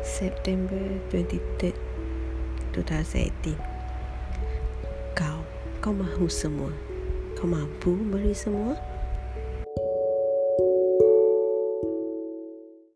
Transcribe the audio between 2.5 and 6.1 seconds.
2018 Kau, kau